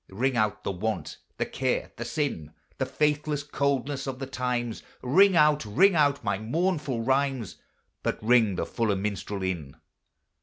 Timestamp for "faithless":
2.87-3.43